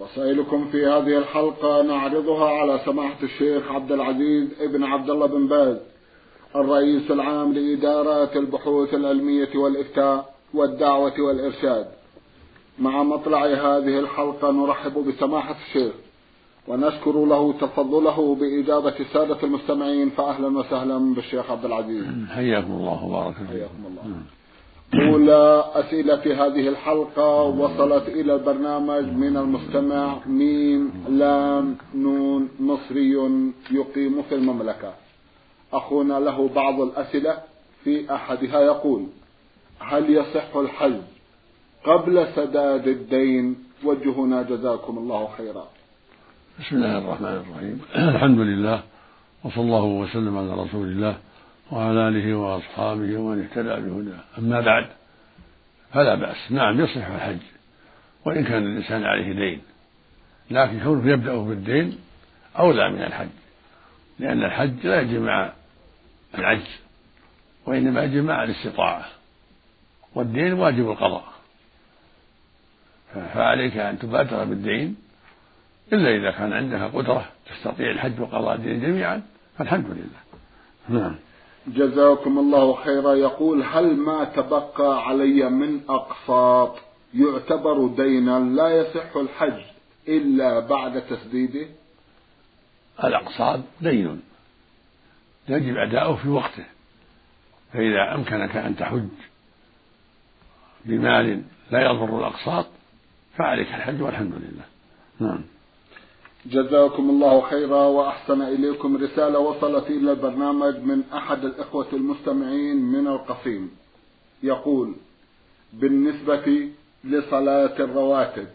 [0.00, 5.76] رسائلكم في هذه الحلقة نعرضها على سماحة الشيخ عبد العزيز ابن عبد الله بن باز
[6.56, 11.86] الرئيس العام لإدارات البحوث العلمية والإفتاء والدعوة والإرشاد.
[12.78, 15.92] مع مطلع هذه الحلقة نرحب بسماحة الشيخ
[16.68, 22.04] ونشكر له تفضله بإجابة السادة المستمعين فأهلا وسهلا بالشيخ عبد العزيز.
[22.28, 24.16] حياكم الله وبارك حياكم الله.
[24.94, 33.10] أولى أسئلة هذه الحلقة وصلت إلى البرنامج من المستمع ميم لام نون مصري
[33.70, 34.92] يقيم في المملكة.
[35.72, 37.38] أخونا له بعض الأسئلة
[37.84, 39.06] في أحدها يقول
[39.78, 41.00] هل يصح الحج
[41.84, 45.66] قبل سداد الدين؟ وجهنا جزاكم الله خيرا.
[46.60, 47.80] بسم الله الرحمن الرحيم.
[47.96, 48.82] الحمد لله
[49.44, 51.16] وصلى الله وسلم على رسول الله.
[51.70, 54.20] وعلى آله وأصحابه ومن اهتدى بهداه.
[54.38, 54.86] أما بعد
[55.92, 56.52] فلا بأس.
[56.52, 57.38] نعم يصح الحج
[58.24, 59.62] وإن كان الإنسان عليه دين.
[60.50, 61.98] لكن كونه يبدأ بالدين
[62.58, 63.28] أولى من الحج
[64.18, 65.52] لأن الحج لا يجي مع
[66.34, 66.80] العجز
[67.66, 69.06] وإنما يجي مع الاستطاعة
[70.14, 71.34] والدين واجب القضاء.
[73.14, 74.96] فعليك أن تبادر بالدين
[75.92, 79.22] إلا إذا كان عندك قدرة تستطيع الحج وقضاء الدين جميعا
[79.58, 81.00] فالحمد لله.
[81.00, 81.16] نعم.
[81.66, 83.14] جزاكم الله خيرا.
[83.14, 86.76] يقول هل ما تبقى علي من أقساط
[87.14, 89.60] يعتبر دينا لا يصح الحج
[90.08, 91.66] إلا بعد تسديده؟
[93.04, 94.22] الأقساط دين.
[95.48, 96.64] يجب أداؤه في وقته
[97.72, 99.08] فإذا أمكنك أن تحج
[100.84, 102.66] بمال لا يضر الأقساط
[103.36, 104.64] فعليك الحج والحمد لله.
[105.20, 105.53] نعم.
[106.46, 113.70] جزاكم الله خيرا وأحسن إليكم رسالة وصلت إلى البرنامج من أحد الإخوة المستمعين من القصيم.
[114.42, 114.94] يقول
[115.72, 116.68] بالنسبة
[117.04, 118.46] لصلاة الرواتب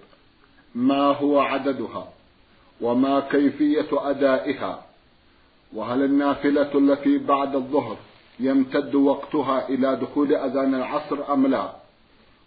[0.76, 2.08] ما هو عددها؟
[2.82, 4.86] وما كيفية أدائها؟
[5.74, 7.98] وهل النافلة التي بعد الظهر
[8.40, 11.74] يمتد وقتها إلى دخول أذان العصر أم لا؟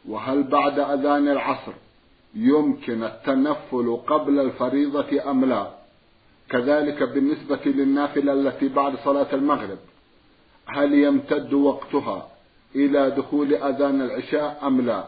[0.09, 1.73] وهل بعد أذان العصر
[2.35, 5.67] يمكن التنفل قبل الفريضة أم لا؟
[6.51, 9.79] كذلك بالنسبة للنافلة التي بعد صلاة المغرب
[10.67, 12.29] هل يمتد وقتها
[12.75, 15.05] إلى دخول أذان العشاء أم لا؟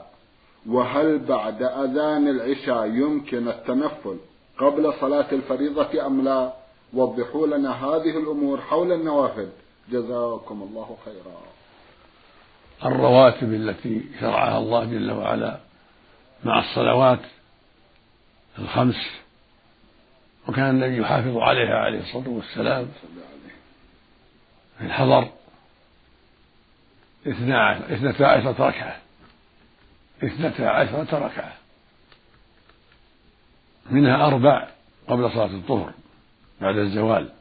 [0.69, 4.17] وهل بعد أذان العشاء يمكن التنفل
[4.59, 6.53] قبل صلاة الفريضة أم لا؟
[6.93, 9.49] وضحوا لنا هذه الأمور حول النوافل.
[9.93, 11.41] جزاكم الله خيرا.
[12.85, 15.59] الرواتب التي شرعها الله جل وعلا
[16.45, 17.21] مع الصلوات
[18.59, 19.11] الخمس
[20.49, 22.89] وكان النبي يحافظ عليها عليه الصلاة والسلام
[24.79, 25.29] في الحضر
[27.91, 28.99] اثنتا عشرة ركعة
[30.25, 31.53] اثنتا عشرة ركعة
[33.91, 34.69] منها أربع
[35.09, 35.93] قبل صلاة الظهر
[36.61, 37.33] بعد الزوال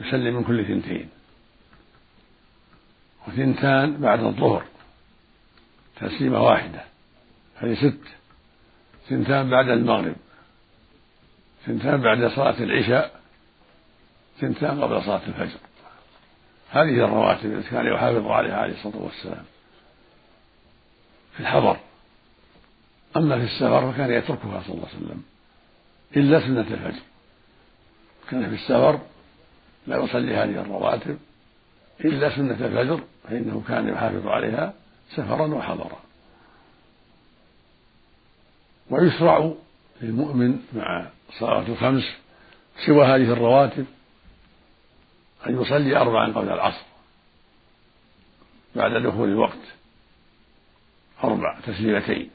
[0.00, 1.08] يسلم من كل ثنتين
[3.28, 4.64] وثنتان بعد الظهر
[6.00, 6.89] تسليمة واحدة.
[7.60, 8.00] هذه ست.
[9.08, 10.16] ثنتان بعد المغرب.
[11.66, 13.20] ثنتان بعد صلاة العشاء.
[14.40, 15.58] ثنتان قبل صلاة الفجر.
[16.70, 19.44] هذه الرواتب التي كان يحافظ عليها عليه الصلاة والسلام.
[21.34, 21.76] في الحضر.
[23.16, 25.22] أما في السفر فكان يتركها صلى الله عليه وسلم.
[26.16, 27.02] إلا سنة الفجر.
[28.30, 29.00] كان في السفر
[29.86, 31.18] لا يصلي هذه الرواتب.
[32.04, 34.74] إلا سنة الفجر فإنه كان يحافظ عليها
[35.10, 36.09] سفرا وحضرا.
[38.90, 39.52] ويشرع
[40.02, 41.06] للمؤمن مع
[41.38, 42.04] صلاة الخمس
[42.86, 43.86] سوى هذه الرواتب
[45.46, 46.84] أن يصلي أربعا قبل العصر
[48.74, 49.58] بعد دخول الوقت.
[51.24, 52.30] أربع تسليمتين.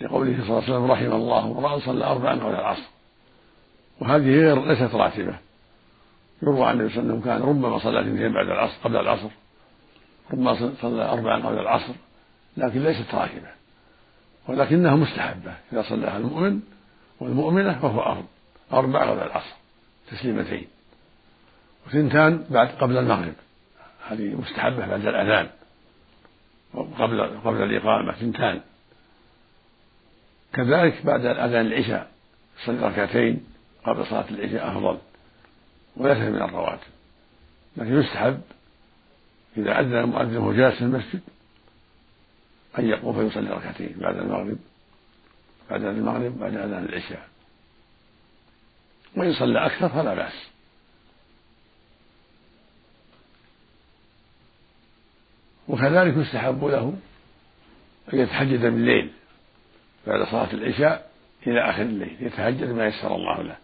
[0.00, 2.88] لقوله صلى الله عليه وسلم رحم الله امرأ صلى أربعا قبل العصر.
[4.00, 5.38] وهذه غير ليست راتبة.
[6.42, 9.28] يروى عن النبي صلى الله عليه وسلم كان ربما صلى اثنتين بعد العصر قبل العصر.
[10.30, 11.94] ربما صلى أربعا قبل العصر
[12.56, 13.61] لكن ليست راتبة.
[14.48, 16.60] ولكنها مستحبة إذا صلىها المؤمن
[17.20, 18.24] والمؤمنة فهو أفضل
[18.72, 19.54] أربع قبل العصر
[20.10, 20.66] تسليمتين.
[21.86, 23.34] وثنتان بعد قبل المغرب.
[24.08, 25.48] هذه مستحبة بعد الأذان.
[26.74, 28.60] قبل قبل الإقامة ثنتان.
[30.52, 32.10] كذلك بعد الأذان العشاء
[32.64, 33.46] صلي ركعتين
[33.84, 34.98] قبل صلاة العشاء أفضل
[35.96, 36.92] وليس من الرواتب.
[37.76, 38.40] لكن يستحب
[39.56, 41.20] إذا أذن المؤذن وهو جالس في المسجد
[42.78, 44.58] أن يقوم فيصلي ركعتين بعد المغرب
[45.70, 47.28] بعد المغرب بعد أذان العشاء.
[49.16, 50.32] وإن صلى أكثر فلا بأس.
[55.68, 56.96] وكذلك يستحب له
[58.12, 59.10] أن يتحجد بالليل
[60.06, 61.10] بعد صلاة العشاء
[61.46, 63.56] إلى آخر الليل يتهجد ما يسر الله له.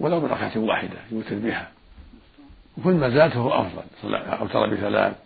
[0.00, 1.72] ولو بركعة واحدة يوتر بها.
[2.78, 5.16] وكل ما زاد فهو أفضل أو ترى بثلاث.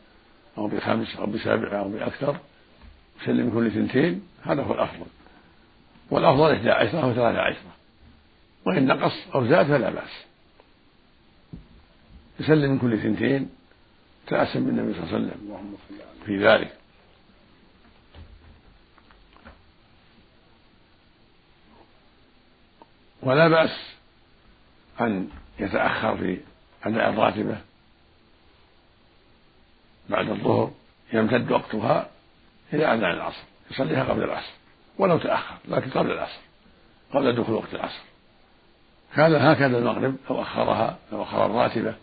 [0.59, 2.37] أو بخمس أو بسبع أو بأكثر
[3.23, 5.07] يسلم كل اثنتين هذا هو الأفضل.
[6.11, 7.77] والأفضل إحدى عشرة أو ثلاثة عشرة.
[8.67, 10.25] وإن نقص أو زاد فلا بأس.
[12.41, 13.51] يسلم من كل اثنتين
[14.27, 15.77] تأسم بالنبي صلى الله عليه وسلم.
[16.27, 16.77] في ذلك.
[23.23, 23.95] ولا بأس
[25.01, 26.41] أن يتأخر في
[26.85, 27.61] أداء الراتبة.
[30.09, 30.71] بعد الظهر
[31.13, 32.09] يمتد وقتها
[32.73, 34.53] إلى أذان العصر يصليها قبل العصر
[34.99, 36.39] ولو تأخر لكن قبل العصر
[37.13, 38.01] قبل دخول وقت العصر.
[39.17, 41.95] كان هكذا المغرب لو أخرها لو أخر الراتبة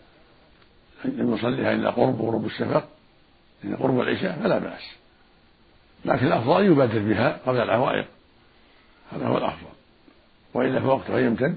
[1.04, 2.88] لم يصليها إلا قرب غروب الشفق
[3.64, 4.82] إلا قرب العشاء فلا بأس.
[6.04, 8.06] لكن الأفضل يبادر بها قبل العوائق.
[9.12, 9.68] هذا هو الأفضل.
[10.54, 11.56] وإلا فوقتها يمتد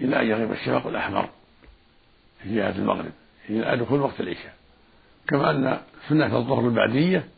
[0.00, 1.28] إلى أن يغيب الشفق الأحمر
[2.42, 3.12] في جهة المغرب
[3.48, 4.57] إلى دخول وقت العشاء.
[5.28, 7.28] كما أن سنة الظهر البعدية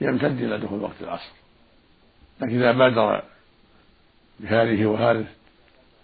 [0.00, 1.32] يمتد إلى دخول وقت العصر.
[2.40, 3.22] لكن إذا بادر
[4.40, 5.26] بهذه وهذه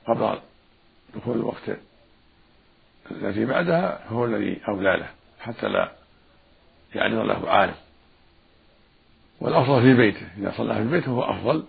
[0.06, 0.38] قبل
[1.14, 1.70] دخول الوقت
[3.10, 5.10] الذي بعدها هو الذي أولى له
[5.40, 5.92] حتى لا
[6.94, 7.74] يعرض له عارض
[9.40, 11.64] والأفضل في بيته إذا صلى في البيت فهو أفضل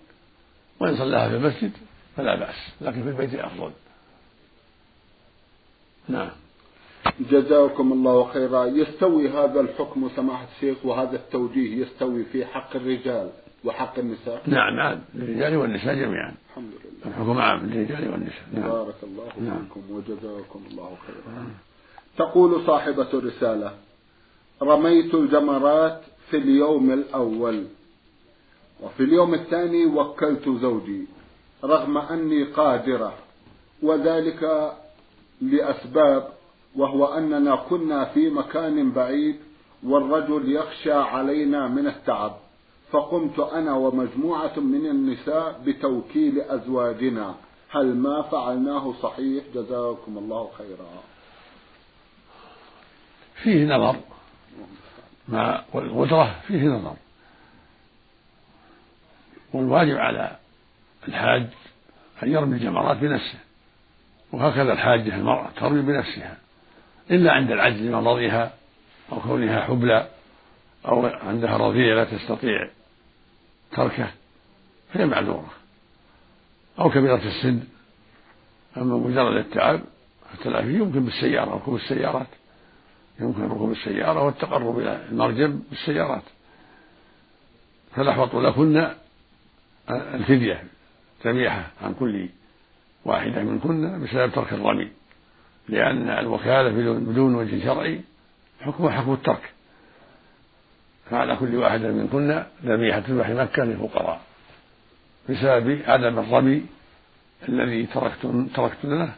[0.80, 1.72] وإن صلاها في المسجد
[2.16, 3.72] فلا بأس لكن في البيت أفضل.
[6.08, 6.30] نعم.
[7.20, 13.30] جزاكم الله خيرا يستوي هذا الحكم سماحة الشيخ وهذا التوجيه يستوي في حق الرجال
[13.64, 18.70] وحق النساء نعم نعم للرجال والنساء جميعا الحمد لله الحكم عام للرجال والنساء نعم.
[18.70, 19.58] بارك الله نعم.
[19.58, 21.50] فيكم وجزاكم الله خيرا نعم.
[22.18, 23.72] تقول صاحبة الرسالة
[24.62, 26.00] رميت الجمرات
[26.30, 27.66] في اليوم الأول
[28.82, 31.04] وفي اليوم الثاني وكلت زوجي
[31.64, 33.14] رغم أني قادرة
[33.82, 34.72] وذلك
[35.40, 36.28] لأسباب
[36.76, 39.36] وهو أننا كنا في مكان بعيد
[39.82, 42.36] والرجل يخشى علينا من التعب
[42.92, 47.34] فقمت أنا ومجموعة من النساء بتوكيل أزواجنا.
[47.70, 51.02] هل ما فعلناه صحيح؟ جزاكم الله خيرا.
[53.34, 53.96] فيه نظر.
[55.28, 56.94] مع والقدرة فيه نظر.
[59.52, 60.36] والواجب على
[61.08, 61.46] الحاج
[62.22, 63.38] أن يرمي الجمرات بنفسه
[64.32, 66.36] وهكذا الحاجة المرأة ترمي بنفسها.
[67.10, 68.52] إلا عند العجز من رضيها
[69.12, 70.08] أو كونها حبلى
[70.86, 72.68] أو عندها رضيع لا تستطيع
[73.72, 74.10] تركه
[74.92, 75.50] فهي معذورة.
[76.78, 77.60] أو كبيرة السن
[78.76, 79.80] أما مجرد التعب
[80.34, 82.26] التلافي يمكن بالسيارة ركوب السيارات
[83.20, 86.22] يمكن ركوب السيارة والتقرب إلى المرجم بالسيارات.
[87.96, 88.90] فالأحوط لكن
[89.90, 90.64] الفدية
[91.26, 92.28] ذبيحة عن كل
[93.04, 94.99] واحدة منكن بسبب ترك الرمي.
[95.70, 98.00] لأن الوكالة بدون وجه شرعي
[98.60, 99.50] حكمها حكم الترك.
[101.10, 104.20] فعلى كل واحدة منكن ذبيحة تذبح مكة للفقراء
[105.28, 106.66] بسبب عدم الرمي
[107.48, 109.14] الذي تركتن تركتنه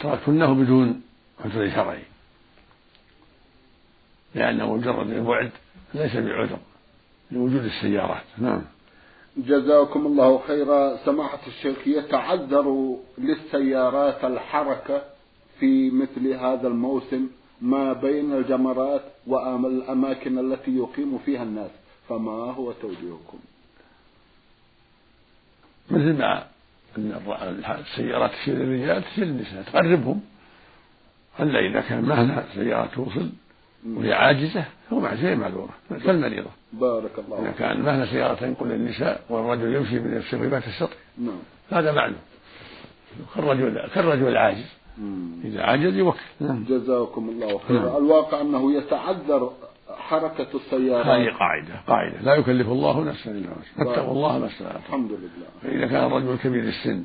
[0.00, 1.02] تركتنه بدون
[1.44, 2.02] عذر شرعي.
[4.34, 5.50] لأنه مجرد البعد
[5.94, 6.58] ليس بعذر
[7.30, 8.62] لوجود السيارات نعم.
[9.36, 10.96] جزاكم الله خيرا.
[11.04, 15.11] سماحة الشيخ يتعذر للسيارات الحركة
[15.62, 17.28] في مثل هذا الموسم
[17.60, 21.70] ما بين الجمرات والأماكن التي يقيم فيها الناس.
[22.08, 23.38] فما هو توجيهكم؟
[25.90, 26.44] مثل ما
[27.80, 30.20] السيارات تشيل الرجال تشيل النساء تقربهم.
[31.40, 33.30] ألا إذا كان مهنا سيارة توصل
[33.86, 39.24] وهي عاجزة فهو مع شيء معذوره كالمريضه بارك الله إذا كان مهنا سيارة تنقل النساء
[39.28, 41.38] والرجل يمشي بنفسه ما تستطيع نعم.
[41.70, 42.18] هذا معلوم
[43.34, 44.81] كالرجل كالرجل العاجز.
[45.44, 46.18] إذا عجز يوكل.
[46.40, 46.64] نعم.
[46.64, 47.82] جزاكم الله خيرا.
[47.82, 47.96] نعم.
[47.96, 49.50] الواقع أنه يتعذر
[49.96, 51.06] حركة السيارات.
[51.06, 52.20] هذه قاعدة قاعدة.
[52.22, 53.84] لا يكلف الله نفسا إلا وسعها.
[53.84, 54.78] فاتقوا الله ما استطعتم.
[54.78, 55.46] الحمد لله.
[55.62, 57.04] فإذا كان الرجل كبير السن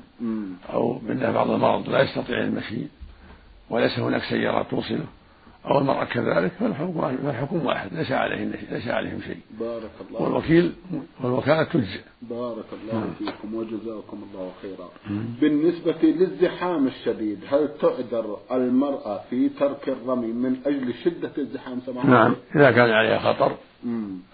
[0.74, 2.88] أو منه بعض المرض لا يستطيع المشي
[3.70, 5.06] وليس هناك سيارات توصله
[5.68, 7.94] أو المرأة كذلك فالحكم فالحكم واحد.
[7.94, 9.38] ليس عليهم ليس عليهم شيء.
[9.60, 10.74] بارك الله والوكيل
[11.24, 12.02] والوكالة تجزئ.
[12.22, 13.14] بارك الله نعم.
[13.20, 14.90] فيكم وجزاكم الله خيرا.
[15.42, 22.36] بالنسبة للزحام الشديد هل تعذر المرأة في ترك الرمي من أجل شدة الزحام سماحة؟ نعم.
[22.56, 23.58] إذا كان عليها خطر.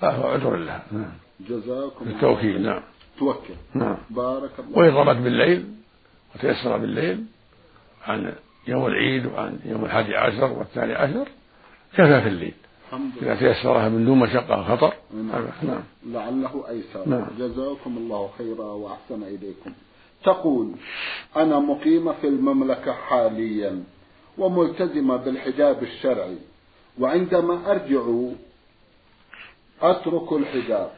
[0.01, 0.83] فهو عذر لها.
[0.91, 1.11] نعم.
[1.49, 2.59] جزاكم خيرا.
[2.59, 2.81] نعم.
[3.19, 3.53] توكل.
[3.73, 3.97] نعم.
[4.09, 5.65] بارك الله وإن رمت بالليل
[6.35, 7.25] وتيسر بالليل
[8.07, 8.33] عن
[8.67, 11.27] يوم العيد وعن يوم الحادي عشر والثاني عشر
[11.93, 12.53] كفى في الليل.
[13.21, 15.45] إذا تيسرها من دون مشقة وخطر نعم.
[15.63, 15.83] نعم.
[16.05, 17.09] لعله أيسر.
[17.09, 17.27] نعم.
[17.39, 19.71] جزاكم الله خيرا وأحسن إليكم.
[20.23, 20.71] تقول
[21.35, 23.83] أنا مقيمة في المملكة حاليا
[24.37, 26.37] وملتزمة بالحجاب الشرعي
[26.99, 28.03] وعندما أرجع
[29.81, 30.91] أترك الحجاب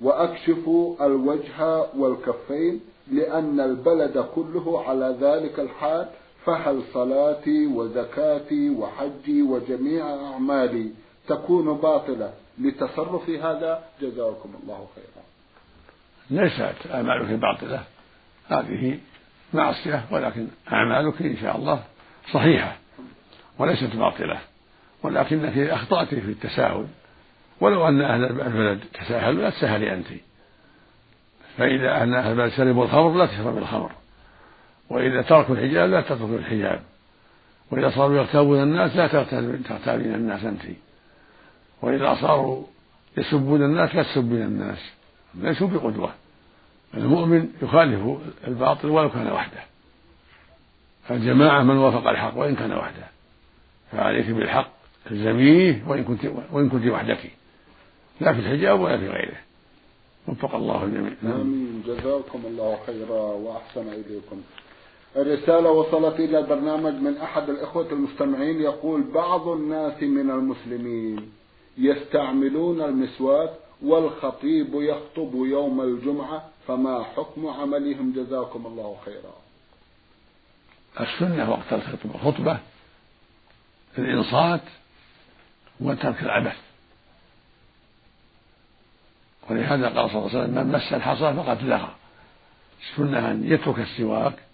[0.00, 0.68] وأكشف
[1.00, 2.80] الوجه والكفين
[3.12, 6.08] لأن البلد كله على ذلك الحال
[6.46, 10.90] فهل صلاتي وزكاتي وحجي وجميع أعمالي
[11.28, 15.24] تكون باطلة لتصرفي هذا؟ جزاكم الله خيرا.
[16.30, 17.82] ليست أعمالك باطلة.
[18.48, 18.98] هذه
[19.54, 21.82] معصية ولكن أعمالك إن شاء الله
[22.32, 22.76] صحيحة
[23.58, 24.40] وليست باطلة.
[25.02, 26.86] ولكنك أخطأت في التساهل
[27.60, 30.06] ولو أن أهل البلد تساهلوا لا تساهلي أنت.
[31.58, 33.99] فإذا أن أهل البلد شربوا الخمر لا تشرب الخمر.
[34.90, 36.80] وإذا تركوا الحجاب لا تتركوا الحجاب.
[37.70, 40.62] وإذا صاروا يغتابون الناس لا تغتابين الناس أنت.
[41.82, 42.64] وإذا صاروا
[43.16, 44.78] يسبون الناس لا تسبين الناس.
[45.34, 46.10] ليسوا بقدوة.
[46.94, 49.60] المؤمن يخالف الباطل ولو كان وحده.
[51.10, 53.06] الجماعة من وافق الحق وإن كان وحده.
[53.92, 54.70] فعليك بالحق
[55.10, 56.20] الزميه وإن كنت
[56.52, 57.30] وإن كنت وحدك.
[58.20, 59.38] لا في الحجاب ولا في غيره.
[60.28, 61.12] وفق الله الجميع.
[61.22, 61.40] نعم.
[61.40, 61.82] آمين.
[61.86, 64.42] جزاكم الله خيرا وأحسن إليكم.
[65.16, 71.32] الرسالة وصلت إلى البرنامج من أحد الإخوة المستمعين يقول بعض الناس من المسلمين
[71.78, 73.50] يستعملون المسواك
[73.82, 79.34] والخطيب يخطب يوم الجمعة فما حكم عملهم؟ جزاكم الله خيرا.
[81.00, 82.58] السنة وقت الخطبة الخطبة
[83.98, 84.62] الإنصات
[85.80, 86.56] وترك العبث.
[89.50, 91.94] ولهذا قال صلى الله عليه وسلم من مس الحصى فقد لغى.
[92.82, 94.49] السنة أن يترك السواك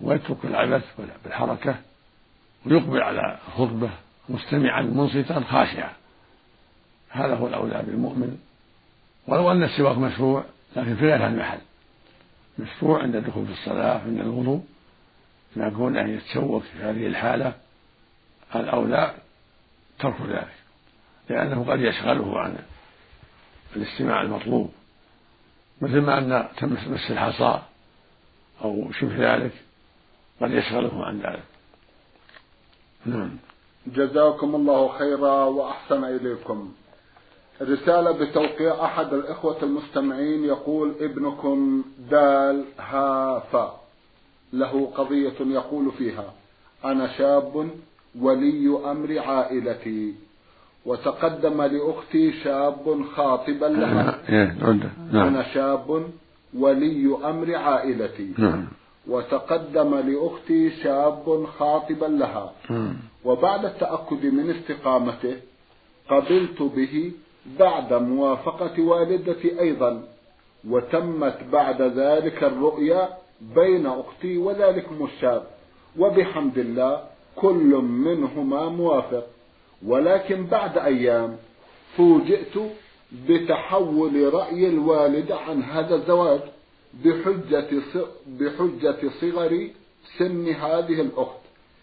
[0.00, 0.84] ويترك العبث
[1.24, 1.74] بالحركة
[2.66, 3.90] ويقبل على الخطبة
[4.28, 5.92] مستمعا منصتا خاشعا
[7.10, 8.38] هذا هو الأولى بالمؤمن.
[9.26, 10.44] ولو أن السواك مشروع
[10.76, 11.58] لكن في غير المحل.
[12.58, 14.64] مشروع عند الدخول في الصلاة عند الوضوء.
[15.56, 17.54] يكون أن يتسوق في هذه الحالة.
[18.56, 19.14] الأولى
[19.98, 20.54] ترك ذلك
[21.28, 22.58] لأنه قد يشغله عن
[23.76, 24.72] الاستماع المطلوب.
[25.80, 27.62] مثل ما أن تمس الحصى
[28.64, 29.52] أو شبه ذلك.
[30.40, 31.42] قد يشغله عن ذلك.
[33.06, 33.30] نعم.
[33.86, 36.72] جزاكم الله خيرا وأحسن إليكم.
[37.62, 43.80] رسالة بتوقيع أحد الإخوة المستمعين يقول ابنكم دال ها فا
[44.52, 46.32] له قضية يقول فيها
[46.84, 47.70] أنا شاب
[48.20, 50.14] ولي أمر عائلتي.
[50.86, 54.18] وتقدم لأختي شاب خاطبا لها.
[54.28, 54.56] إيه،
[55.12, 55.26] نعم.
[55.26, 56.10] أنا شاب
[56.54, 58.34] ولي أمر عائلتي.
[58.38, 58.68] نعم.
[59.08, 62.52] وتقدم لأختي شاب خاطبا لها.
[63.24, 65.36] وبعد التأكد من استقامته
[66.10, 67.12] قبلت به
[67.58, 70.02] بعد موافقة والدتي أيضا
[70.68, 73.08] وتمت بعد ذلك الرؤيا
[73.40, 75.42] بين أختي وذلكم الشاب
[75.98, 77.02] وبحمد الله
[77.36, 79.26] كل منهما موافق.
[79.86, 81.36] ولكن بعد أيام
[81.96, 82.54] فوجئت
[83.28, 86.40] بتحول رأي الوالد عن هذا الزواج.
[87.04, 87.82] بحجة
[88.26, 89.68] بحجة صغر
[90.18, 91.38] سن هذه الأخت.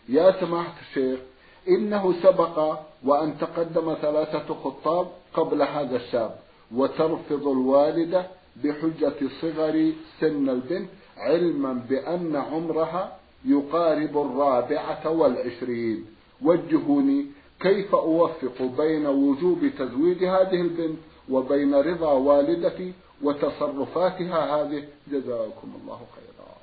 [0.10, 1.20] يا سماحة الشيخ
[1.68, 6.36] إنه سبق وأن تقدم ثلاثة خطاب قبل هذا الشاب
[6.76, 8.28] وترفض الوالدة
[8.64, 16.06] بحجة صغر سن البنت علما بأن عمرها يقارب الرابعة والعشرين.
[16.42, 17.26] وجهوني
[17.60, 20.98] كيف أوفق بين وجوب تزويج هذه البنت
[21.30, 24.84] وبين رضا والدتي وتصرفاتها هذه.
[25.08, 26.56] جزاكم الله خيرا.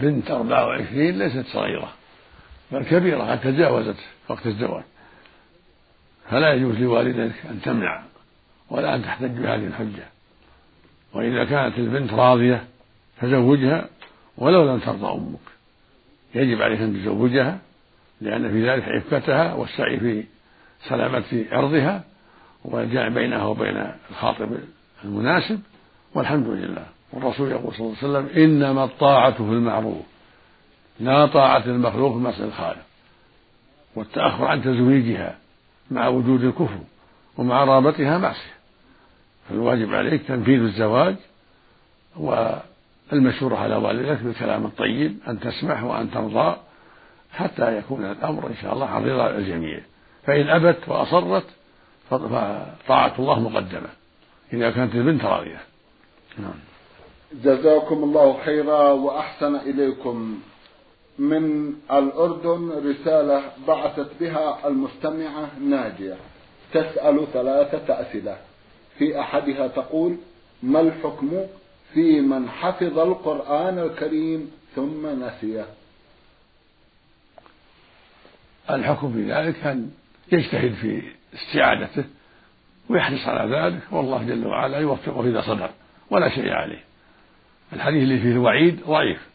[0.00, 1.92] بنت 24 ليست صغيرة
[2.72, 3.96] بل كبيرة قد تجاوزت
[4.28, 4.84] وقت الزواج.
[6.30, 8.02] فلا يجوز لوالدتك أن تمنع
[8.70, 10.08] ولا أن تحتج بهذه الحجة.
[11.14, 12.64] وإذا كانت البنت راضية
[13.20, 13.88] فزوجها
[14.38, 15.38] ولو لم ترضى أمك.
[16.34, 17.58] يجب عليك أن تزوجها
[18.20, 20.24] لأن في ذلك عفتها والسعي في
[20.88, 22.04] سلامة عرضها.
[22.64, 24.48] والجمع بينها وبين الخاطب
[25.04, 25.60] المناسب
[26.14, 26.86] والحمد لله.
[27.12, 30.02] والرسول يقول صلى الله عليه وسلم إنما الطاعة في المعروف.
[31.00, 32.82] لا طاعة المخلوق في معصية الخالق.
[33.94, 35.38] والتأخر عن تزويجها
[35.90, 36.78] مع وجود الكفر
[37.36, 38.58] ومع رابطها معصية.
[39.48, 41.16] فالواجب عليك تنفيذ الزواج
[42.16, 46.56] والمشورة على والدتك بالكلام الطيب أن تسمح وأن ترضى
[47.32, 49.80] حتى يكون الأمر إن شاء الله عن رضا الجميع.
[50.26, 51.44] فإن أبت وأصرت
[52.10, 53.88] فطاعة الله مقدمة.
[54.52, 55.60] إذا كانت البنت راضية.
[56.38, 56.58] نعم.
[57.32, 60.40] جزاكم الله خيرا وأحسن إليكم.
[61.18, 66.16] من الأردن رسالة بعثت بها المستمعة ناجية.
[66.72, 68.38] تسأل ثلاثة أسئلة.
[68.98, 70.16] في أحدها تقول
[70.62, 71.46] ما الحكم
[71.94, 75.66] في من حفظ القرآن الكريم ثم نسيه
[78.70, 79.90] الحكم في ذلك أن
[80.32, 81.02] يجتهد في
[81.34, 82.04] استعادته
[82.88, 85.70] ويحرص على ذلك والله جل وعلا يوفقه إذا صدر
[86.10, 86.84] ولا شيء عليه.
[87.72, 89.28] الحديث اللي فيه الوعيد ضعيف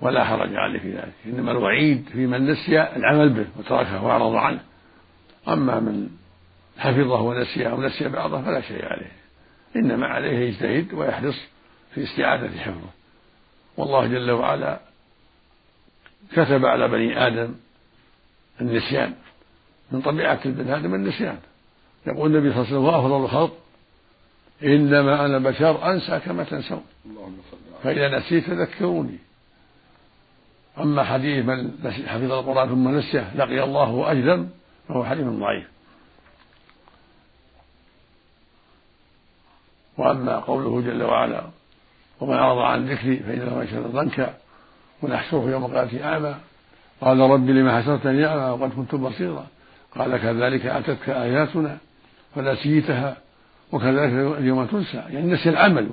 [0.00, 1.12] ولا حرج عليه في ذلك.
[1.26, 4.60] إنما الوعيد في من نسي العمل به وتركه وأعرض عنه.
[5.48, 6.08] أما من
[6.78, 9.12] حفظه ونسيه أو نسي بعضه فلا شيء عليه.
[9.76, 11.36] إنما عليه يجتهد ويحرص
[11.94, 12.90] في استعادة حفظه.
[13.76, 14.80] والله جل وعلا
[16.32, 17.54] كتب على بني آدم
[18.60, 19.14] النسيان.
[19.90, 21.38] من طبيعة البني آدم النسيان.
[22.06, 23.58] يقول النبي صلى الله عليه وسلم وأفضل الخلق
[24.62, 26.84] إنما أنا بشر أنسى كما تنسون.
[27.82, 29.18] فإذا نسيت فذكروني.
[30.78, 31.70] أما حديث من
[32.06, 34.48] حفظ القرآن ثم نسيه لقي الله وأجدم
[34.88, 35.66] فهو حديث ضعيف.
[39.98, 41.42] وأما قوله جل وعلا
[42.20, 44.34] ومن أعرض عن ذكري فإن له معيشة ضنكا
[45.02, 46.34] ونحشره يوم القيامة أعمى
[47.00, 49.46] قال رب لما حشرتني أعمى وقد كنت بصيرا.
[49.98, 51.78] قال كذلك أتتك آياتنا
[52.34, 53.16] فنسيتها
[53.72, 54.96] وكذلك اليوم تنسى.
[54.96, 55.88] يعني نسي العمل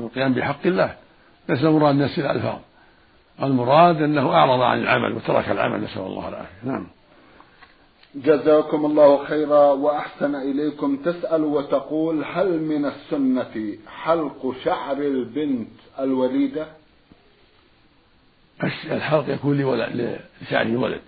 [0.00, 0.96] والقيام بحق الله.
[1.48, 2.58] ليس المراد نسي الألفاظ.
[3.42, 5.84] المراد أنه أعرض عن العمل وترك العمل.
[5.84, 6.64] نسأل الله العافية.
[6.64, 6.86] نعم.
[8.14, 10.96] جزاكم الله خيرا وأحسن إليكم.
[10.96, 16.66] تسأل وتقول هل من السنة حلق شعر البنت الوليدة؟
[18.90, 19.60] الحلق يكون
[20.42, 21.00] لشعر الولد.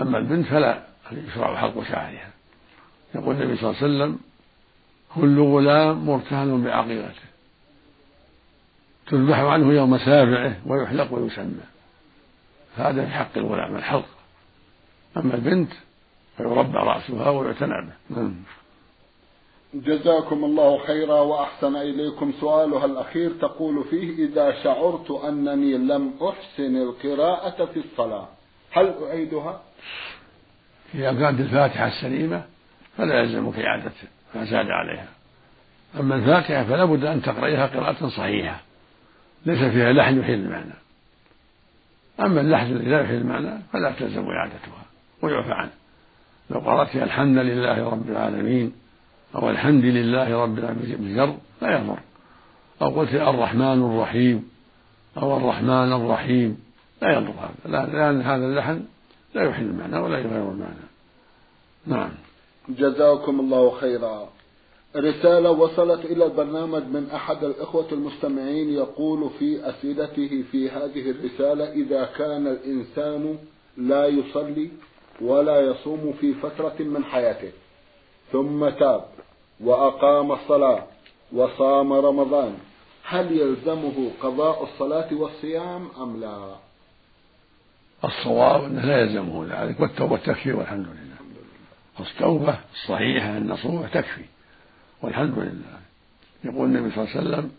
[0.00, 0.91] أما البنت فلا.
[1.28, 2.30] يشرع حلق شعرها
[3.14, 4.18] يقول النبي صلى الله عليه وسلم
[5.14, 7.32] كل غلام مرتهن بعقيقته
[9.06, 11.64] تذبح عنه يوم سابعه ويحلق ويسمى.
[12.76, 14.08] هذا في حق الغلام الحلق
[15.16, 15.72] أما البنت
[16.36, 18.16] فيربى رأسها ويعتنى به.
[18.16, 18.34] نعم.
[19.74, 23.32] جزاكم الله خيرا وأحسن إليكم سؤالها الأخير.
[23.40, 28.28] تقول فيه إذا شعرت أنني لم أحسن القراءة في الصلاة
[28.70, 29.62] هل أعيدها؟
[30.94, 32.42] إذا كانت الفاتحة السليمة
[32.96, 33.92] فلا يلزمك إعادة
[34.34, 35.08] ما زاد عليها.
[36.00, 38.60] أما الفاتحة فلا بد أن تقرأيها قراءة صحيحة
[39.46, 40.74] ليس فيها لحن يحيل المعنى.
[42.20, 44.84] أما اللحن الذي لا يحيل المعنى فلا تلزم إعادتها
[45.22, 45.70] ويعفى عنه.
[46.50, 48.72] لو قرأت الحمد لله رب العالمين
[49.34, 51.98] أو الحمد لله رب العالمين بجر لا يضر.
[52.82, 54.48] أو قلت الرحمن الرحيم
[55.16, 56.58] أو الرحمن الرحيم
[57.02, 57.86] لا يضر هذا.
[57.86, 58.82] لأن هذا اللحن
[59.34, 60.86] لا يحل المعنى ولا يغير المعنى.
[61.86, 62.10] نعم.
[62.68, 64.28] جزاكم الله خيرا.
[64.96, 72.04] رسالة وصلت إلى البرنامج من أحد الإخوة المستمعين يقول في أسئلته في هذه الرسالة إذا
[72.04, 73.38] كان الإنسان
[73.76, 74.70] لا يصلي
[75.20, 77.52] ولا يصوم في فترة من حياته
[78.32, 79.04] ثم تاب
[79.60, 80.86] وأقام الصلاة
[81.32, 82.54] وصام رمضان
[83.04, 86.54] هل يلزمه قضاء الصلاة والصيام أم لا؟
[88.04, 91.12] الصواب أنه لا يلزمه ذلك والتوبة تكفي والحمد لله.
[92.00, 94.24] التوبة الصحيحة النصوح تكفي
[95.02, 95.78] والحمد لله.
[96.44, 97.52] يقول النبي صلى الله عليه وسلم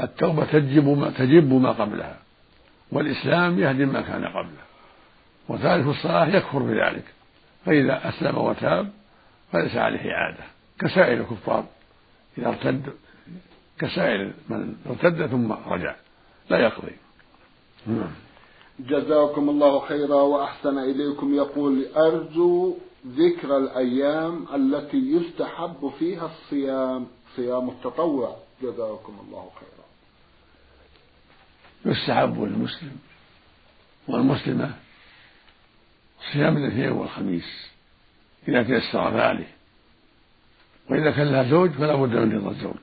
[0.00, 2.16] التوبة تجب ما تجب ما قبلها
[2.92, 4.66] والإسلام يهدم ما كان قبله
[5.48, 7.04] وتارك الصلاة يكفر بذلك.
[7.64, 8.90] فإذا أسلم وتاب
[9.52, 10.44] فليس عليه إعادة.
[10.78, 11.64] كسائر الكفار
[12.38, 12.92] إذا ارتد
[13.78, 15.94] كسائر من ارتد ثم رجع
[16.50, 16.92] لا يقضي.
[17.86, 18.25] نعم.
[18.80, 21.34] جزاكم الله خيرا وأحسن إليكم.
[21.34, 27.06] يقول أرجو ذكر الأيام التي يستحب فيها الصيام.
[27.36, 28.36] صيام التطوع.
[28.62, 29.86] جزاكم الله خيرا.
[31.94, 32.96] يستحب للمسلم
[34.08, 34.74] والمسلمة
[36.32, 37.70] صيام الاثنين والخميس
[38.48, 39.48] إذا تيسر ذلك.
[40.90, 42.74] وإذا كان لها زوج فلا بد من رضا الزوج.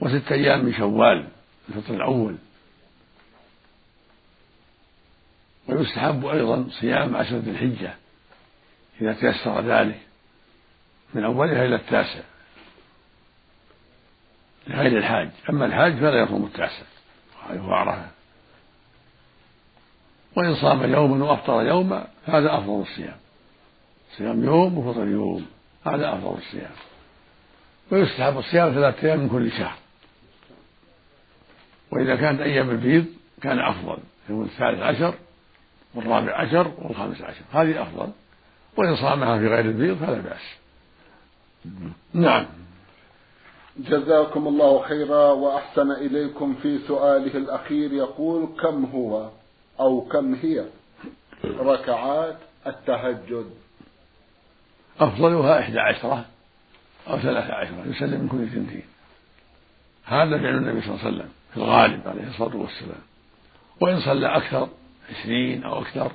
[0.00, 1.28] وست أيام من شوال
[1.68, 2.36] الفطر الأول.
[5.82, 7.94] ويستحب أيضا صيام عشرة ذي الحجة
[9.00, 10.00] إذا تيسر ذلك
[11.14, 12.20] من أولها إلى التاسع
[14.66, 15.30] لغير الحاج.
[15.50, 16.82] أما الحاج فلا يصوم التاسع.
[17.50, 18.06] هو عرفة
[20.36, 23.16] وإن صام يوما وأفطر يوما هذا أفضل الصيام.
[24.16, 25.46] صيام يوم وفطر يوم
[25.86, 26.72] هذا أفضل الصيام.
[27.90, 29.76] ويستحب الصيام ثلاثة أيام من كل شهر.
[31.90, 33.06] وإذا كانت أيام البيض
[33.42, 35.14] كان أفضل يوم الثالث عشر
[35.94, 37.42] والرابع عشر والخامس عشر.
[37.52, 38.08] هذه أفضل.
[38.76, 40.56] وإن صامها في غير البيض فلا بأس.
[42.14, 42.46] نعم.
[43.76, 47.92] جزاكم الله خيرا وأحسن إليكم في سؤاله الأخير.
[47.92, 49.30] يقول كم هو
[49.80, 50.64] أو كم هي
[51.44, 53.50] ركعات التهجد؟
[55.00, 56.24] أفضلها إحدى عشرة
[57.08, 58.84] أو ثلاثة عشرة يسلم من كل اثنتين.
[60.04, 63.02] هذا فعل النبي صلى الله عليه وسلم في الغالب عليه الصلاة والسلام.
[63.80, 64.68] وإن صلى أكثر
[65.10, 66.12] عشرين أو أكثر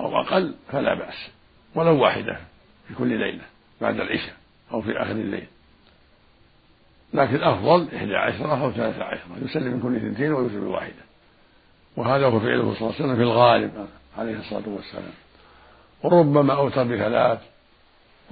[0.00, 1.28] أو أقل فلا بأس.
[1.74, 2.40] ولو واحدة
[2.88, 3.44] في كل ليلة
[3.80, 4.34] بعد العشاء
[4.72, 5.46] أو في آخر الليل.
[7.14, 9.30] لكن الأفضل إحدى عشرة أو ثلاثة عشرة.
[9.44, 11.06] يسلم من كل اثنتين ويوتر بواحدة.
[11.96, 15.12] وهذا هو فعله صلى الله عليه وسلم في الغالب عليه الصلاة والسلام.
[16.02, 17.40] وربما أوتر بثلاث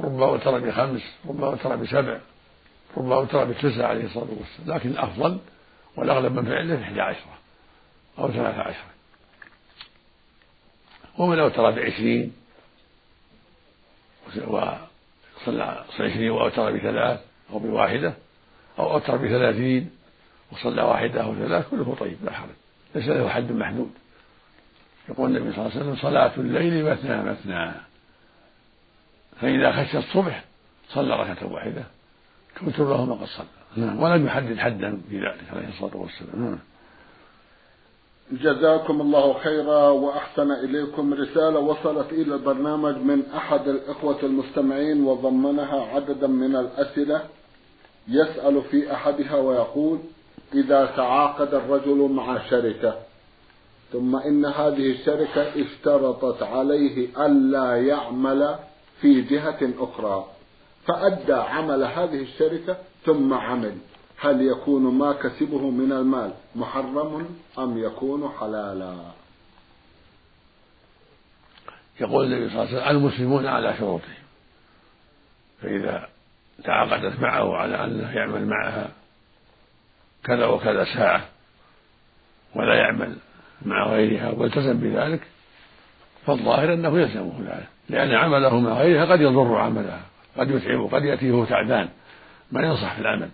[0.01, 2.19] ربما أوتر بخمس ربما أوتر بسبع
[2.97, 4.79] ربما أوتر بتسع عليه الصلاة والسلام.
[4.79, 5.39] لكن الأفضل
[5.97, 7.39] والأغلب من فعله إحدى عشرة
[8.19, 8.94] أو ثلاثة عشرة.
[11.19, 12.33] ومن أوتر بعشرين
[14.27, 18.15] وصلى عشرين وأوتر بثلاث أو بواحدة
[18.79, 19.91] أو أوتر بثلاثين
[20.53, 22.49] وصلى واحدة أو ثلاث كله طيب لا حرج.
[22.95, 23.91] ليس له حد محدود.
[25.09, 27.73] يقول النبي صلى الله عليه وسلم صلاة الليل مثنى مثنى.
[29.41, 30.45] فإذا خشى الصبح
[30.89, 31.85] صلى ركعة واحدة.
[32.57, 33.47] كتب له ما قد صلى.
[33.77, 36.45] نعم ولم يحدد حدا في ذلك عليه الصلاة والسلام.
[36.45, 36.59] نعم.
[38.33, 46.27] جزاكم الله خيرا وأحسن إليكم رسالة وصلت إلى البرنامج من أحد الإخوة المستمعين وضمنها عددا
[46.27, 47.23] من الأسئلة
[48.09, 49.99] يسأل في أحدها ويقول
[50.55, 52.95] إذا تعاقد الرجل مع شركة
[53.93, 58.57] ثم إن هذه الشركة اشترطت عليه ألا يعمل
[59.01, 60.27] في جهة أخرى
[60.87, 63.75] فأدى عمل هذه الشركة ثم عمل
[64.25, 68.97] هل يكون ما كسبه من المال محرم أم يكون حلالا؟
[72.01, 74.25] يقول النبي صلى الله عليه وسلم المسلمون على شروطهم.
[75.63, 76.09] فإذا
[76.65, 78.89] تعاقدت معه على أنه يعمل معها
[80.25, 81.29] كذا وكذا ساعة
[82.55, 83.17] ولا يعمل
[83.63, 85.21] مع غيرها والتزم بذلك
[86.27, 87.69] فالظاهر أنه يلزمه ذلك.
[87.89, 90.03] لأن عمله مع غيرها قد يضر عملها
[90.37, 91.89] قد يتعبه قد يأتيه تعبان.
[92.53, 93.31] ما ينصح في العمل؟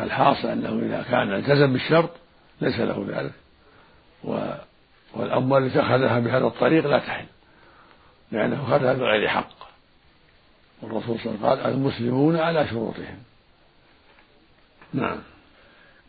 [0.00, 2.10] فالحاصل أنه إذا كان التزم بالشرط
[2.60, 3.32] ليس له ذلك.
[5.14, 7.24] والأموال التي أخذها بهذا الطريق لا تحل
[8.32, 9.50] لأنه أخذها بغير حق.
[10.82, 13.18] والرسول صلى الله عليه وسلم قال المسلمون على شروطهم.
[14.92, 15.18] نعم.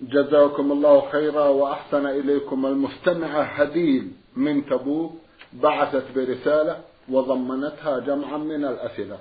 [0.02, 5.14] جزاكم الله خيرا وأحسن إليكم المستمعة هديل من تبوك
[5.54, 6.78] بعثت برسالة
[7.10, 9.20] وضمنتها جمعا من الأسئلة.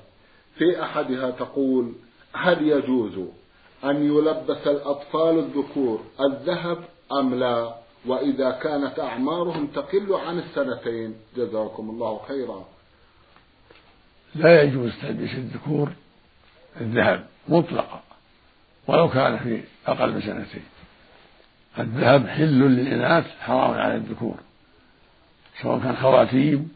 [0.59, 1.93] في أحدها تقول
[2.33, 3.29] هل يجوز
[3.85, 7.75] أن يلبس الأطفال الذكور الذهب أم لا؟
[8.07, 11.15] وإذا كانت أعمارهم تقل عن السنتين.
[11.37, 12.65] جزاكم الله خيرا.
[14.35, 15.93] لا يجوز تلبيس الذكور
[16.81, 18.03] الذهب مطلقا
[18.87, 20.65] ولو كان في أقل من سنتين.
[21.79, 24.37] الذهب حل للإناث حرام على الذكور
[25.63, 26.73] سواء كان خواتيم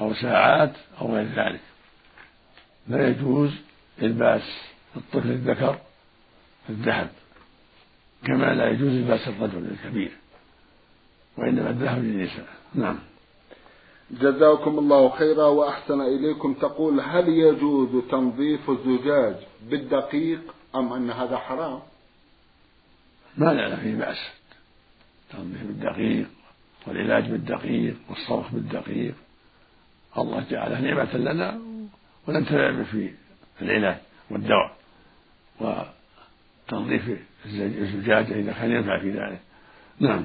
[0.00, 1.60] أو ساعات أو غير ذلك.
[2.88, 3.50] لا يجوز
[4.02, 4.42] إلباس
[4.96, 5.78] الطفل الذكر
[6.68, 7.10] الذهب
[8.24, 10.10] كما لا يجوز لباس الرجل الكبير
[11.36, 12.46] وإنما الذهب للنساء.
[12.74, 12.98] نعم.
[14.10, 16.54] جزاكم الله خيرا وأحسن إليكم.
[16.54, 20.40] تقول هل يجوز تنظيف الزجاج بالدقيق
[20.74, 21.80] أم أن هذا حرام؟
[23.36, 24.30] ما نعلم فيه بأس.
[25.30, 26.26] تنظيف بالدقيق
[26.86, 29.14] والعلاج بالدقيق والصرف بالدقيق.
[30.18, 31.60] الله جعله نعمة لنا
[32.28, 33.10] وننتفع في
[33.62, 33.98] العلاج
[34.30, 35.97] والدواء.
[36.68, 39.40] وتنظيف الزجاجة إذا كان ينفع في ذلك.
[40.00, 40.24] نعم.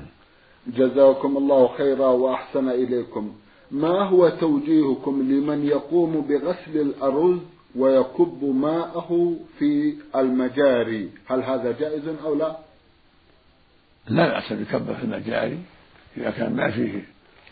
[0.67, 3.35] جزاكم الله خيرا وأحسن إليكم.
[3.71, 7.39] ما هو توجيهكم لمن يقوم بغسل الأرز
[7.75, 12.57] ويكب ماءه في المجاري؟ هل هذا جائز أو لا؟
[14.07, 15.59] لا بأس بكبه في المجاري
[16.17, 17.05] إذا كان ما فيه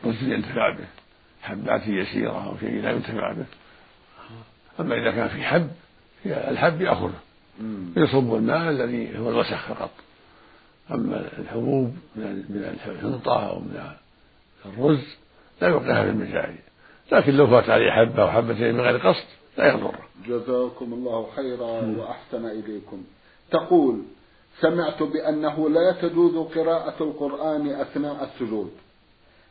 [0.06, 0.86] رز ينتفع به
[1.42, 3.46] حبات يسيرة أو شيء لا ينتفع به.
[4.80, 5.72] أما إذا كان في حب
[6.26, 7.20] الحب يأخذه.
[7.98, 9.90] يصب الماء الذي هو الوسخ فقط.
[10.92, 13.80] أما الحبوب من الحنطة أو من
[14.66, 15.06] الرز
[15.62, 16.60] لا يوقعها في المجاري
[17.12, 19.26] لكن لو فات عليه حبة أو حبتين من غير قصد
[19.58, 23.04] لا يضره جزاكم الله خيرا وأحسن إليكم.
[23.52, 24.02] تقول
[24.62, 28.72] سمعت بأنه لا تجوز قراءة القرآن أثناء السجود.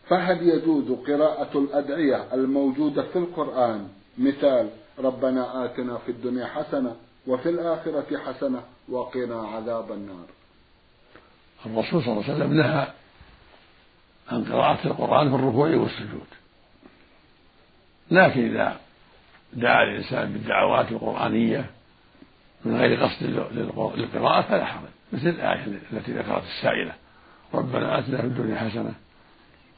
[0.09, 6.97] فهل يجوز قراءة الأدعية الموجودة في القرآن؟ مثال ربنا آتنا في الدنيا حسنة
[7.31, 10.27] وفي الآخرة حسنة وقنا عذاب النار.
[11.67, 12.87] الرسول صلى الله عليه وسلم نهى
[14.31, 16.27] عن قراءة القرآن في الركوع والسجود.
[18.11, 18.81] لكن إذا
[19.53, 21.71] دعا الإنسان بالدعوات القرآنية
[22.65, 23.23] من غير قصد
[23.95, 24.89] للقراءة فلا حرج.
[25.13, 26.93] مثل الآية التي ذكرت السائلة.
[27.55, 28.95] ربنا آتنا في الدنيا حسنة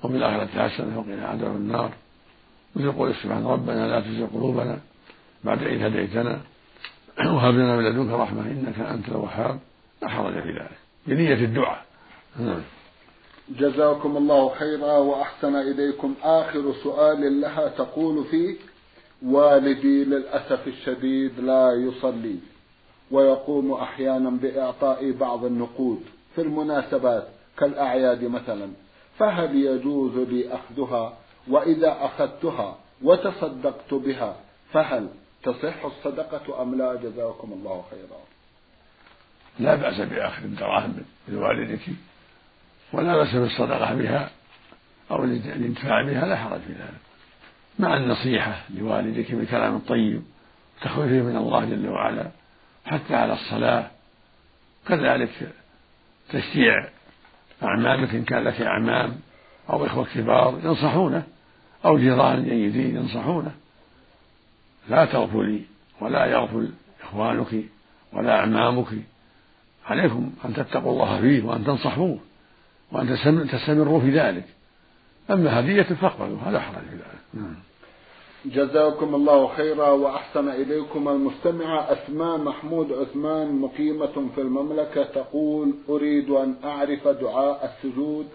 [0.02, 1.92] وفي الآخرة حسنة وقنا عذاب النار.
[2.76, 4.78] مثل قول سبحانه ربنا لا تزغ قلوبنا
[5.44, 6.40] بعد إذ هديتنا
[7.26, 9.58] وهب لنا من لدنك رحمة إنك أنت الوهاب.
[10.02, 10.78] لا حرج في ذلك.
[11.06, 11.84] بنية الدعاء.
[12.40, 12.62] نعم.
[13.48, 16.14] جزاكم الله خيرا وأحسن إليكم.
[16.22, 18.56] آخر سؤال لها تقول فيه
[19.22, 22.36] والدي للأسف الشديد لا يصلي
[23.10, 26.00] ويقوم أحيانا بإعطاء بعض النقود
[26.34, 28.68] في المناسبات كالأعياد مثلا.
[29.18, 34.36] فهل يجوز لي أخذها؟ وإذا أخذتها وتصدقت بها
[34.72, 35.08] فهل
[35.42, 38.20] تصح الصدقة أم لا؟ جزاكم الله خيرا.
[39.58, 40.96] لا بأس بأخذ الدراهم
[41.28, 41.80] من والدك
[42.92, 44.30] ولا بأس بالصدقة بها
[45.10, 47.00] أو الانتفاع بها لا حرج في ذلك.
[47.78, 50.22] مع النصيحة لوالدك بالكلام الطيب
[50.82, 52.30] تخويفه من الله جل وعلا
[52.86, 53.90] حتى على الصلاة.
[54.88, 55.52] كذلك
[56.28, 56.88] تشجيع
[57.62, 59.20] أعمامك إن كان لك أعمام
[59.70, 61.22] أو إخوة كبار ينصحونه
[61.84, 63.52] أو جيران جيدين ينصحونه.
[64.88, 65.62] لا تغفلي
[66.00, 66.70] ولا يغفل
[67.02, 67.64] إخوانك
[68.12, 68.86] ولا أعمامك
[69.86, 72.18] عليكم أن تتقوا الله فيه وأن تنصحوه
[72.92, 73.16] وأن
[73.52, 74.44] تستمروا في ذلك.
[75.30, 77.20] أما هدية فاقبلوا هذا حرج في ذلك.
[77.34, 77.54] نعم.
[78.44, 86.54] جزاكم الله خيرا وأحسن إليكم المستمعة أسماء محمود عثمان مقيمة في المملكة تقول أريد أن
[86.64, 88.26] أعرف دعاء السجود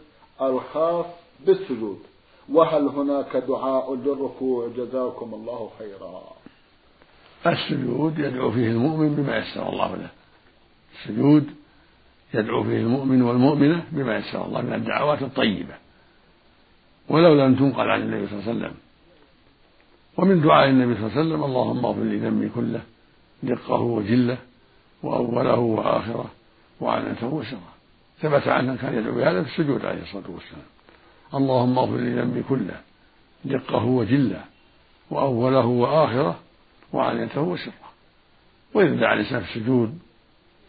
[0.41, 1.05] الخاص
[1.45, 1.99] بالسجود
[2.53, 6.23] وهل هناك دعاء للركوع؟ جزاكم الله خيرا.
[7.51, 10.09] السجود يدعو فيه المؤمن بما يسر الله له.
[10.95, 11.49] السجود
[12.33, 15.73] يدعو فيه المؤمن والمؤمنة بما يسر الله من الدعوات الطيبة.
[17.09, 18.73] ولو لم تنقل عن النبي صلى الله عليه وسلم.
[20.17, 22.81] ومن دعاء النبي صلى الله عليه وسلم اللهم اغفر لي ذنبي كله
[23.43, 24.37] دقه وجله
[25.03, 26.31] وأوله وآخره
[26.81, 27.73] وعنته وسره.
[28.21, 30.65] ثبت عنه كان يدعو بهذا في السجود عليه الصلاة والسلام.
[31.33, 32.81] اللهم اغفر لي ذنبي كله
[33.45, 34.41] دقه وجله
[35.09, 36.39] وأوله وآخره
[36.93, 37.73] وعنته وسره
[38.73, 39.99] وإذا دعا الإنسان في السجود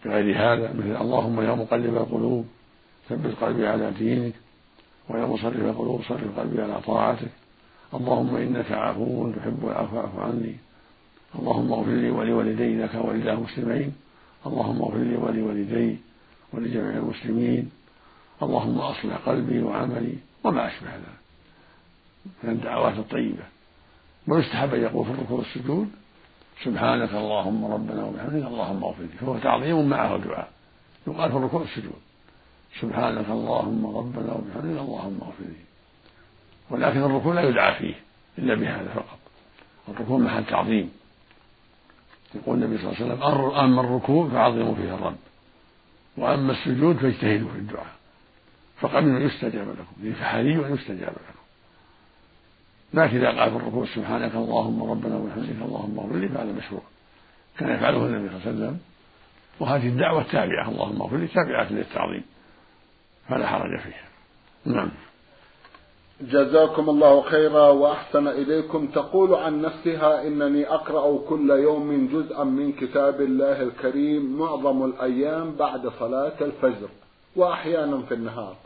[0.04, 2.46] بغير هذا مثل اللهم يا مقلب القلوب
[3.09, 4.35] ثبت قلبي على دينك
[5.09, 7.31] ويا مصرف القلوب صرف قلبي على طاعتك.
[7.94, 10.57] اللهم إنك عفو تحب العفو فاعف عني.
[11.38, 13.92] اللهم اغفر لي ولوالدي لك ولله مسلمين
[14.46, 15.96] اللهم اغفر لي ولوالدي
[16.52, 17.70] ولجميع المسلمين.
[18.42, 21.18] اللهم أصلح قلبي وعملي وما أشبه ذلك
[22.42, 23.44] من الدعوات الطيبة.
[24.28, 25.88] ويستحب أن يقول في الركوع والسجود؟
[26.64, 30.49] سبحانك اللهم ربنا وبحمدك اللهم اغفر لي فهو تعظيم معه دعاء.
[31.07, 32.01] يقال في الركوع والسجود
[32.81, 35.64] سبحانك اللهم ربنا وبحمدك اللهم اغفر لي
[36.71, 37.94] ولكن الركوع لا يدعى فيه
[38.38, 39.18] إلا بهذا فقط.
[39.88, 40.90] الركوع محل تعظيم.
[42.35, 45.16] يقول النبي صلى الله عليه وسلم أما الركوع فعظموا فيه الرب.
[46.16, 47.94] وأما السجود فاجتهدوا في الدعاء.
[48.81, 50.12] فقبل يستجاب لكم.
[50.12, 51.38] فحري أن يستجاب لكم.
[52.94, 56.83] لكن إذا قال في الركوع سبحانك اللهم ربنا وبحمدك اللهم اغفر لي فهذا مشروع.
[57.59, 58.79] كان يفعله النبي صلى الله عليه وسلم.
[59.61, 62.22] وهذه الدعوة التابعة اللهم اغفر لي تابعة للتعظيم.
[63.29, 64.09] فلا حرج فيها.
[64.64, 64.90] نعم.
[66.20, 68.87] جزاكم الله خيرا وأحسن إليكم.
[68.87, 75.88] تقول عن نفسها إنني أقرأ كل يوم جزءا من كتاب الله الكريم معظم الأيام بعد
[75.88, 76.88] صلاة الفجر
[77.37, 78.57] وأحيانا في النهار.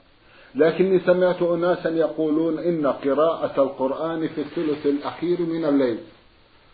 [0.55, 5.99] لكني سمعت أناسا يقولون إن قراءة القرآن في الثلث الأخير من الليل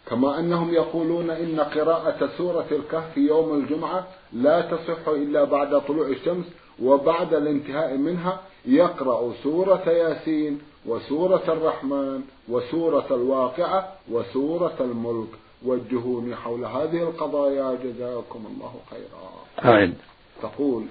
[0.07, 6.45] كما أنهم يقولون إن قراءة سورة الكهف يوم الجمعة لا تصح إلا بعد طلوع الشمس
[6.83, 15.29] وبعد الانتهاء منها يقرأ سورة ياسين وسورة الرحمن وسورة الواقعة وسورة الملك.
[15.64, 19.75] وجهوني حول هذه القضايا جزاكم الله خيرا.
[19.75, 19.95] أعد
[20.43, 20.85] تقول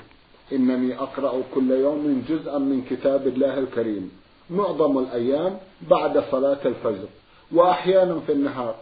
[0.53, 4.11] إنني أقرأ كل يوم جزءا من كتاب الله الكريم.
[4.49, 5.57] معظم الأيام
[5.89, 7.07] بعد صلاة الفجر
[7.51, 8.75] وأحيانا في النهار.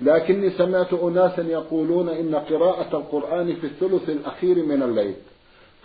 [0.00, 5.14] لكني سمعت أناسا يقولون إن قراءة القرآن في الثلث الأخير من الليل.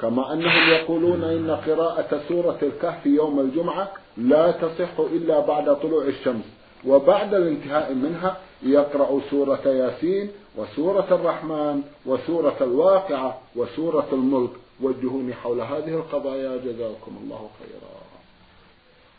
[0.02, 6.46] كما أنهم يقولون إن قراءة سورة الكهف يوم الجمعة لا تصح إلا بعد طلوع الشمس.
[6.88, 14.50] وبعد الانتهاء منها يقرأ سورة ياسين وسورة الرحمن وسورة الواقعة وسورة الملك.
[14.82, 16.58] وجهوني حول هذه القضايا.
[16.58, 17.96] جزاكم الله خيرا.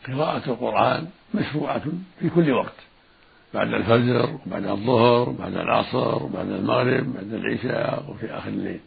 [0.07, 1.83] قراءة القرآن مشروعة
[2.21, 2.75] في كل وقت
[3.55, 8.81] بعد الفجر وبعد الظهر وبعد العصر وبعد المغرب وبعد العشاء وفي آخر الليل.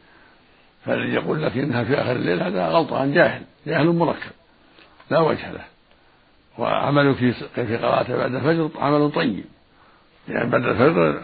[0.85, 4.31] فالذي يقول لك إنها في آخر الليل هذا غلط عن جاهل جاهل مركب
[5.11, 5.65] لا وجه له.
[6.57, 7.15] وعملك
[7.55, 9.45] في قراءته بعد الفجر؟ عمل طيب.
[10.27, 11.21] يعني بعد الفجر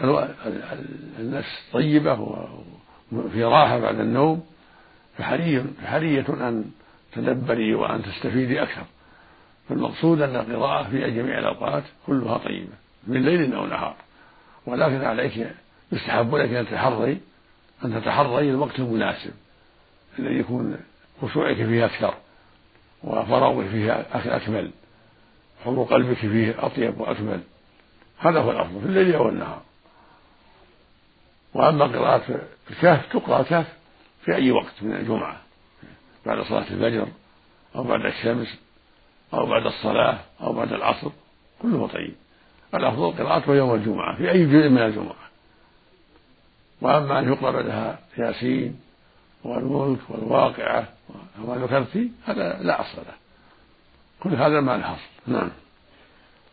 [1.20, 2.38] النفس طيبة
[3.12, 4.46] وفي راحة بعد النوم.
[5.18, 6.72] فحري فحرية أن
[7.14, 8.86] تدبري وأن تستفيدي أكثر.
[9.70, 12.74] فالمقصود أن القراءة في جميع الأوقات كلها طيبة
[13.08, 13.96] من ليل أو نهار.
[14.66, 15.48] ولكن عليك
[15.92, 17.18] يستحب لك أن تحري
[17.86, 19.34] أن تتحري الوقت المناسب
[20.20, 20.78] الذي يكون
[21.22, 22.14] خشوعك فيه أكثر
[23.04, 24.72] وفراغك فيه أكمل
[25.66, 27.42] حضور قلبك فيه أطيب وأكمل.
[28.20, 29.62] هذا هو الأفضل في الليل أو النهار.
[31.54, 33.74] وأما قراءة الكهف تقرأ الكهف
[34.26, 35.42] في أي وقت من الجمعة
[36.26, 37.08] بعد صلاة الفجر
[37.76, 38.48] أو بعد الشمس
[39.34, 41.12] أو بعد الصلاة أو بعد العصر
[41.62, 42.16] كله طيب.
[42.74, 45.26] الأفضل قراءته يوم الجمعة في أي جزء من الجمعة.
[46.82, 48.80] وأما أن يقرأ بعدها ياسين
[49.44, 50.88] والملك والواقعة
[51.44, 53.14] وما ذكرت هذا لا أصل له.
[54.24, 55.32] كل هذا ما له أصل.
[55.32, 55.52] نعم.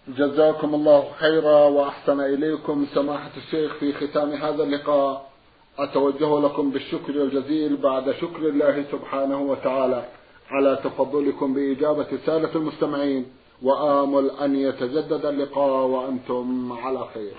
[0.08, 5.31] جزاكم الله خيرا وأحسن إليكم سماحة الشيخ في ختام هذا اللقاء.
[5.78, 10.04] أتوجه لكم بالشكر الجزيل بعد شكر الله سبحانه وتعالى
[10.50, 13.26] على تفضلكم بإجابة سالة المستمعين
[13.62, 17.32] وآمل أن يتجدد اللقاء وأنتم على خير.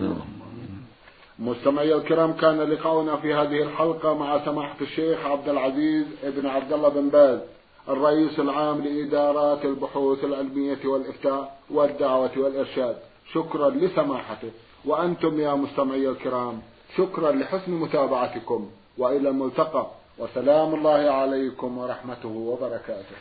[0.00, 0.18] نعم.
[1.38, 6.88] مستمعي الكرام كان لقاؤنا في هذه الحلقة مع سماحة الشيخ عبد العزيز ابن عبد الله
[6.88, 7.38] بن باز
[7.88, 12.96] الرئيس العام لإدارات البحوث العلمية والإفتاء والدعوة والإرشاد.
[13.32, 14.50] شكرا لسماحته.
[14.84, 16.60] وأنتم يا مستمعي الكرام
[16.96, 19.86] شكرا لحسن متابعتكم وإلى الملتقى
[20.18, 23.16] وسلام الله عليكم ورحمته وبركاته.